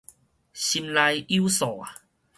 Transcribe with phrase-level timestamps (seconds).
[0.53, 1.83] 心內有數